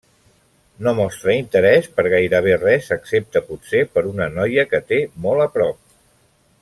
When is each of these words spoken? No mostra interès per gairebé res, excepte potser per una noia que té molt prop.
No 0.85 0.93
mostra 0.99 1.35
interès 1.39 1.89
per 1.99 2.05
gairebé 2.13 2.55
res, 2.63 2.89
excepte 2.97 3.45
potser 3.51 3.83
per 3.99 4.05
una 4.15 4.31
noia 4.39 4.65
que 4.73 4.81
té 4.93 5.03
molt 5.27 5.47
prop. 5.59 5.83